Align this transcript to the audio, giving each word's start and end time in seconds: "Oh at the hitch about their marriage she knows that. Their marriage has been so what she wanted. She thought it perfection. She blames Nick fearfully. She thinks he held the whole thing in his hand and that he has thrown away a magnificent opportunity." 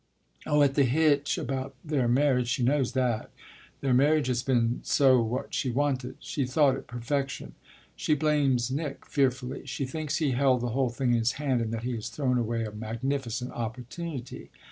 "Oh 0.47 0.63
at 0.63 0.73
the 0.73 0.83
hitch 0.85 1.37
about 1.37 1.75
their 1.85 2.07
marriage 2.07 2.47
she 2.47 2.63
knows 2.63 2.93
that. 2.93 3.29
Their 3.81 3.93
marriage 3.93 4.25
has 4.29 4.41
been 4.41 4.79
so 4.83 5.21
what 5.21 5.53
she 5.53 5.69
wanted. 5.69 6.17
She 6.19 6.43
thought 6.43 6.75
it 6.75 6.87
perfection. 6.87 7.53
She 7.95 8.15
blames 8.15 8.71
Nick 8.71 9.05
fearfully. 9.05 9.67
She 9.67 9.85
thinks 9.85 10.15
he 10.17 10.31
held 10.31 10.61
the 10.61 10.69
whole 10.69 10.89
thing 10.89 11.11
in 11.13 11.19
his 11.19 11.33
hand 11.33 11.61
and 11.61 11.71
that 11.71 11.83
he 11.83 11.93
has 11.93 12.09
thrown 12.09 12.39
away 12.39 12.63
a 12.63 12.71
magnificent 12.71 13.51
opportunity." 13.51 14.49